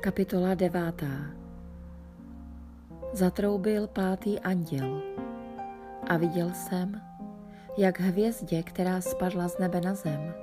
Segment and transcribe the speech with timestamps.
[0.00, 1.30] Kapitola devátá
[3.12, 5.02] Zatroubil pátý anděl
[6.08, 7.00] a viděl jsem,
[7.78, 10.34] jak hvězdě, která spadla z nebe na zem,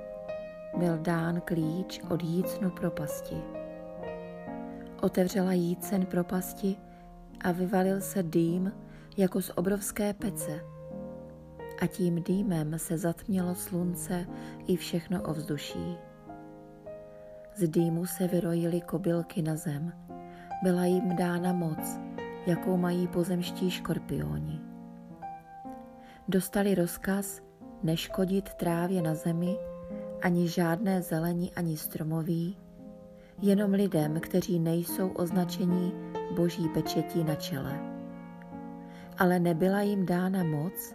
[0.76, 3.36] byl dán klíč od jícnu propasti.
[5.02, 6.76] Otevřela jícen propasti
[7.40, 8.72] a vyvalil se dým
[9.16, 10.60] jako z obrovské pece.
[11.80, 14.26] A tím dýmem se zatmělo slunce
[14.66, 16.07] i všechno ovzduší.
[17.58, 19.92] Z dýmu se vyrojily kobylky na zem.
[20.62, 22.00] Byla jim dána moc,
[22.46, 24.60] jakou mají pozemští škorpioni.
[26.28, 27.42] Dostali rozkaz
[27.82, 29.56] neškodit trávě na zemi,
[30.22, 32.56] ani žádné zelení, ani stromoví,
[33.42, 35.92] jenom lidem, kteří nejsou označení
[36.36, 37.80] boží pečetí na čele.
[39.18, 40.94] Ale nebyla jim dána moc,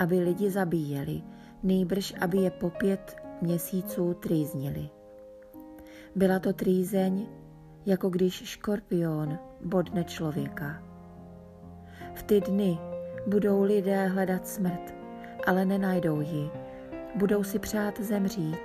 [0.00, 1.22] aby lidi zabíjeli,
[1.62, 4.95] nejbrž aby je po pět měsíců trýznili.
[6.16, 7.26] Byla to trýzeň,
[7.86, 10.82] jako když škorpion bodne člověka.
[12.14, 12.78] V ty dny
[13.26, 14.94] budou lidé hledat smrt,
[15.46, 16.50] ale nenajdou ji.
[17.14, 18.60] Budou si přát zemřít,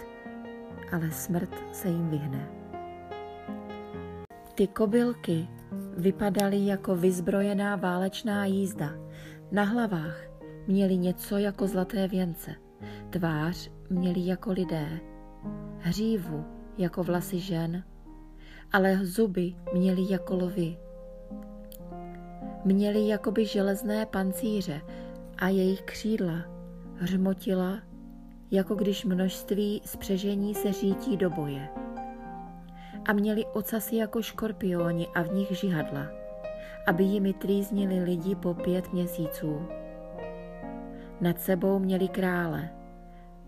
[0.92, 2.50] ale smrt se jim vyhne.
[4.56, 5.48] Ty kobylky
[5.98, 8.90] vypadaly jako vyzbrojená válečná jízda.
[9.52, 10.24] Na hlavách
[10.68, 12.56] měli něco jako zlaté věnce.
[13.10, 15.00] Tvář měli jako lidé.
[15.80, 17.84] Hřívu jako vlasy žen,
[18.72, 20.78] ale zuby měly jako lovy.
[22.66, 24.82] Měly jakoby železné pancíře
[25.38, 26.36] a jejich křídla
[26.96, 27.80] hřmotila,
[28.52, 31.70] jako když množství spřežení se řítí do boje.
[33.06, 36.08] A měli ocasy jako škorpioni a v nich žihadla,
[36.88, 39.62] aby jimi trýznili lidi po pět měsíců.
[41.22, 42.70] Nad sebou měli krále,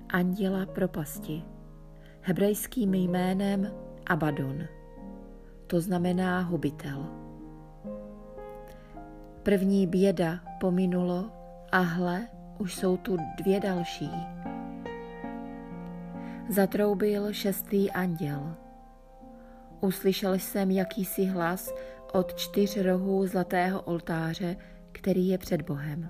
[0.10, 1.53] anděla propasti
[2.24, 3.72] hebrejským jménem
[4.08, 4.64] Abaddon.
[5.68, 7.06] To znamená hubitel.
[9.44, 11.32] První běda pominulo
[11.72, 12.28] a hle,
[12.58, 14.12] už jsou tu dvě další.
[16.50, 18.56] Zatroubil šestý anděl.
[19.82, 21.74] Uslyšel jsem jakýsi hlas
[22.14, 24.58] od čtyř rohů zlatého oltáře,
[24.92, 26.10] který je před Bohem.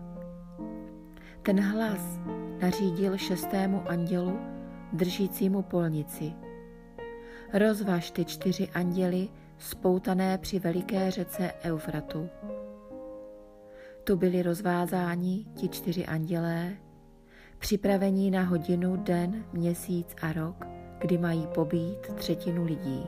[1.44, 2.20] Ten hlas
[2.62, 4.40] nařídil šestému andělu,
[4.94, 6.34] držícímu polnici.
[7.54, 12.30] Rozvaž ty čtyři anděly spoutané při veliké řece Eufratu.
[14.04, 16.74] Tu byli rozvázáni ti čtyři andělé,
[17.60, 20.68] připravení na hodinu, den, měsíc a rok,
[21.00, 23.08] kdy mají pobít třetinu lidí.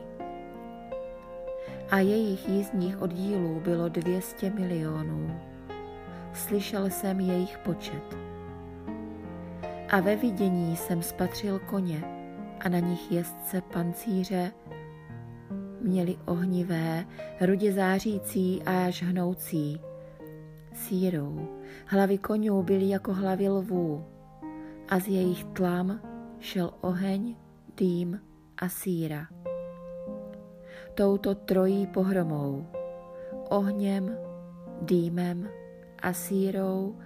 [1.90, 5.40] A jejich jízdních oddílů bylo 200 milionů.
[6.32, 8.25] Slyšel jsem jejich počet.
[9.88, 12.04] A ve vidění jsem spatřil koně
[12.60, 14.52] a na nich jezdce pancíře.
[15.80, 17.04] Měli ohnivé,
[17.40, 19.80] rudě zářící a až hnoucí,
[20.72, 21.48] sírou.
[21.86, 24.04] Hlavy konňů byly jako hlavy lvů.
[24.88, 26.00] A z jejich tlam
[26.40, 27.36] šel oheň,
[27.76, 28.20] dým
[28.58, 29.26] a síra.
[30.94, 32.66] Touto trojí pohromou,
[33.48, 34.16] ohněm,
[34.82, 35.48] dýmem
[36.02, 36.96] a sírou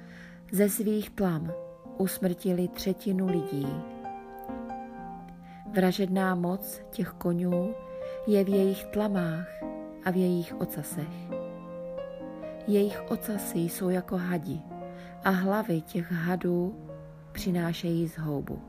[0.53, 1.53] ze svých tlam
[2.01, 3.67] usmrtili třetinu lidí.
[5.67, 7.75] Vražedná moc těch konňů
[8.27, 9.49] je v jejich tlamách
[10.05, 11.31] a v jejich ocasech.
[12.67, 14.61] Jejich ocasy jsou jako hadi
[15.25, 16.75] a hlavy těch hadů
[17.33, 18.63] přinášejí zhoubu.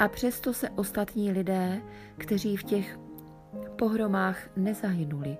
[0.00, 1.80] A přesto se ostatní lidé,
[2.16, 2.98] kteří v těch
[3.76, 5.36] pohromách nezahynuli,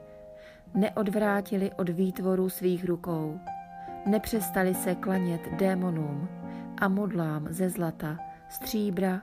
[0.75, 3.41] neodvrátili od výtvoru svých rukou,
[4.09, 6.29] nepřestali se klanět démonům
[6.81, 9.23] a modlám ze zlata, stříbra,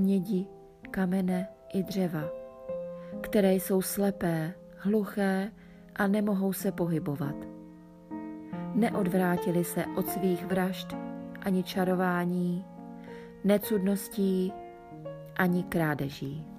[0.00, 0.46] mědi,
[0.90, 2.24] kamene i dřeva,
[3.20, 5.52] které jsou slepé, hluché
[5.96, 7.34] a nemohou se pohybovat.
[8.74, 10.96] Neodvrátili se od svých vražd
[11.42, 12.64] ani čarování,
[13.44, 14.52] necudností
[15.36, 16.53] ani krádeží.